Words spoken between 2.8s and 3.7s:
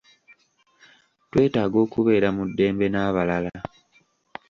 n'abalala.